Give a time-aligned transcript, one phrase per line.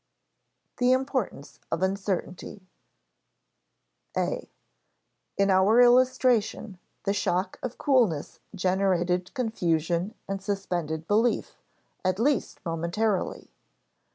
[0.79, 2.63] [Sidenote: The importance of uncertainty]
[4.17, 4.49] (a)
[5.37, 11.55] In our illustration, the shock of coolness generated confusion and suspended belief,
[12.03, 13.51] at least momentarily.